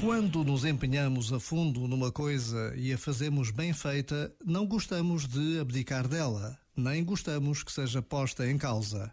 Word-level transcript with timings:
Quando 0.00 0.44
nos 0.44 0.64
empenhamos 0.64 1.32
a 1.32 1.40
fundo 1.40 1.88
numa 1.88 2.12
coisa 2.12 2.72
e 2.76 2.92
a 2.92 2.98
fazemos 2.98 3.50
bem 3.50 3.72
feita, 3.72 4.32
não 4.44 4.64
gostamos 4.64 5.26
de 5.26 5.58
abdicar 5.58 6.06
dela, 6.06 6.56
nem 6.76 7.04
gostamos 7.04 7.64
que 7.64 7.72
seja 7.72 8.00
posta 8.00 8.48
em 8.48 8.56
causa. 8.56 9.12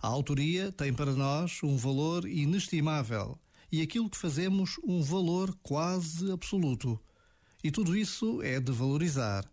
A 0.00 0.08
autoria 0.08 0.72
tem 0.72 0.92
para 0.92 1.12
nós 1.12 1.62
um 1.62 1.76
valor 1.76 2.26
inestimável 2.26 3.38
e 3.70 3.82
aquilo 3.82 4.08
que 4.08 4.16
fazemos 4.16 4.76
um 4.82 5.02
valor 5.02 5.54
quase 5.62 6.32
absoluto. 6.32 6.98
E 7.62 7.70
tudo 7.70 7.94
isso 7.94 8.40
é 8.40 8.58
de 8.58 8.72
valorizar. 8.72 9.44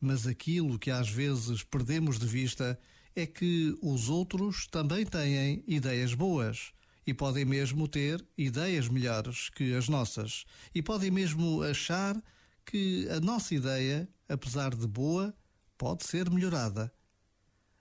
Mas 0.00 0.26
aquilo 0.26 0.78
que 0.78 0.90
às 0.90 1.10
vezes 1.10 1.62
perdemos 1.62 2.18
de 2.18 2.26
vista 2.26 2.78
é 3.14 3.26
que 3.26 3.76
os 3.82 4.08
outros 4.08 4.66
também 4.66 5.04
têm 5.04 5.62
ideias 5.66 6.14
boas 6.14 6.72
e 7.06 7.14
podem 7.14 7.44
mesmo 7.44 7.86
ter 7.86 8.26
ideias 8.36 8.88
melhores 8.88 9.48
que 9.50 9.74
as 9.74 9.88
nossas 9.88 10.44
e 10.74 10.82
podem 10.82 11.10
mesmo 11.10 11.62
achar 11.62 12.20
que 12.64 13.08
a 13.10 13.20
nossa 13.20 13.54
ideia, 13.54 14.08
apesar 14.28 14.74
de 14.74 14.86
boa, 14.86 15.32
pode 15.78 16.04
ser 16.04 16.28
melhorada. 16.28 16.92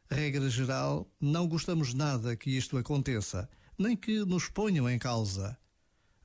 Regra 0.09 0.47
geral, 0.49 1.11
não 1.19 1.47
gostamos 1.47 1.93
nada 1.93 2.35
que 2.35 2.51
isto 2.51 2.77
aconteça, 2.77 3.49
nem 3.77 3.97
que 3.97 4.23
nos 4.23 4.47
ponham 4.47 4.87
em 4.87 4.99
causa. 4.99 5.57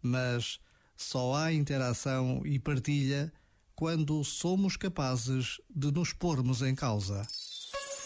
Mas 0.02 0.60
só 0.94 1.34
há 1.34 1.52
interação 1.52 2.42
e 2.44 2.58
partilha 2.58 3.32
quando 3.74 4.22
somos 4.22 4.76
capazes 4.76 5.58
de 5.74 5.90
nos 5.90 6.12
pormos 6.12 6.60
em 6.60 6.74
causa. 6.74 7.26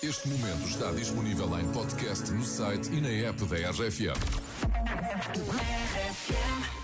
Este 0.01 0.29
momento 0.29 0.69
está 0.69 0.93
disponível 0.93 1.59
em 1.59 1.73
podcast 1.73 2.31
no 2.31 2.45
site 2.45 2.93
e 2.93 3.01
na 3.01 3.09
app 3.09 3.45
da 3.47 3.71
RFM. 3.71 4.44
RFM. 4.95 6.84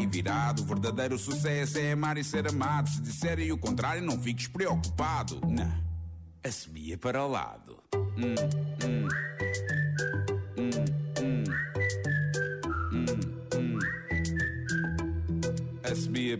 virado. 0.07 0.63
O 0.63 0.65
verdadeiro 0.65 1.17
sucesso 1.17 1.77
é 1.77 1.91
amar 1.91 2.17
e 2.17 2.23
ser 2.23 2.47
amado. 2.47 2.89
Se 2.89 3.01
disserem 3.01 3.51
o 3.51 3.57
contrário, 3.57 4.03
não 4.03 4.21
fiques 4.21 4.47
preocupado. 4.47 5.39
Não, 5.47 5.73
assobia 6.43 6.97
para 6.97 7.23
o 7.23 7.27
lado. 7.27 7.77
Hum, 7.95 8.35
hum. 8.85 9.07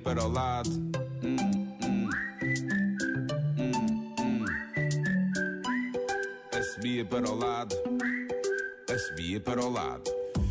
Para 0.03 0.24
o 0.24 0.28
lado. 0.28 0.69
Hum, 0.69 1.36
hum. 1.84 2.09
Hum, 3.57 4.16
hum. 4.19 4.46
Para 7.09 7.30
o 7.30 7.36
lado. 7.36 7.75
Assobia 8.90 9.40
para 9.40 9.63
o 9.63 9.69
lado. 9.69 10.21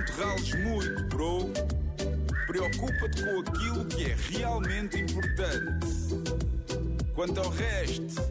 não 0.00 0.04
te 0.04 0.12
rales 0.12 0.54
muito, 0.54 1.04
bro. 1.04 1.50
Preocupa-te 2.46 3.22
com 3.22 3.40
aquilo 3.40 3.84
que 3.86 4.10
é 4.10 4.16
realmente 4.30 4.98
importante. 4.98 5.86
Quanto 7.14 7.40
ao 7.40 7.50
resto, 7.50 8.22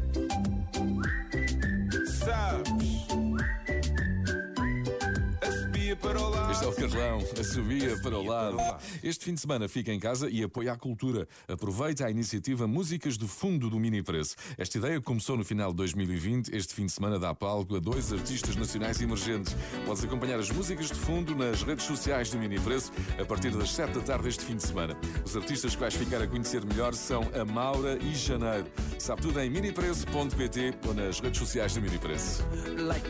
É 6.62 6.68
o 6.68 6.74
Carlão, 6.74 7.20
a 7.40 7.44
subia 7.44 7.98
para 8.02 8.18
o 8.18 8.24
lado. 8.26 8.58
Este 9.02 9.24
fim 9.24 9.34
de 9.34 9.40
semana 9.40 9.68
fica 9.70 9.94
em 9.94 10.00
casa 10.00 10.30
e 10.30 10.44
apoia 10.44 10.74
a 10.74 10.78
cultura. 10.78 11.28
Aproveita 11.48 12.06
a 12.06 12.12
iniciativa 12.12 12.68
Músicas 12.68 13.18
do 13.18 13.28
Fundo 13.28 13.70
do 13.70 13.80
Mini 13.80 14.04
Preço. 14.04 14.36
Esta 14.58 14.78
ideia 14.78 15.00
começou 15.00 15.38
no 15.38 15.46
final 15.46 15.72
de 15.72 15.78
2020. 15.78 16.54
Este 16.54 16.74
fim 16.74 16.86
de 16.86 16.92
semana 16.92 17.18
dá 17.18 17.34
palco 17.34 17.76
a 17.76 17.80
dois 17.80 18.12
artistas 18.12 18.56
nacionais 18.56 19.00
emergentes. 19.00 19.56
Podes 19.86 20.04
acompanhar 20.04 20.38
as 20.40 20.50
músicas 20.50 20.88
de 20.88 20.96
fundo 20.96 21.34
nas 21.34 21.64
redes 21.64 21.86
sociais 21.86 22.30
do 22.30 22.38
Mini 22.38 22.60
Preço 22.60 22.92
a 23.20 23.26
partir 23.26 23.52
das 23.52 23.72
7 23.72 23.94
da 23.94 24.02
tarde 24.02 24.28
este 24.28 24.44
fim 24.44 24.58
de 24.58 24.64
semana. 24.64 24.98
Os 25.26 25.38
artistas 25.38 25.76
que 25.76 25.82
vais 25.82 25.94
ficar 25.94 26.22
a 26.22 26.28
conhecer 26.28 26.66
melhor 26.66 26.94
são 26.94 27.22
a 27.40 27.46
Maura 27.46 27.98
e 28.02 28.14
Janeiro. 28.14 28.66
Sabe 28.98 29.22
tudo 29.22 29.40
em 29.40 29.50
minipreço.pt 29.50 30.74
ou 30.88 30.94
nas 30.94 31.20
redes 31.20 31.40
sociais 31.40 31.74
do 31.74 31.82
Mini 31.82 32.00
Preço. 32.00 32.44
Like 32.78 33.10